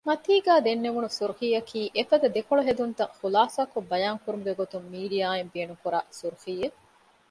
[0.07, 6.77] މަތީގައި ދެންނެވުނު ސުރުޚީއަކީ އެފަދަ ދެކޮޅުހެދުންތައް ޚުލާޞާކޮށް ބަޔާން ކުރުމުގެ ގޮތުން މީޑިއާއިން ބޭނުންކުރާ ސުރުޚީއެއް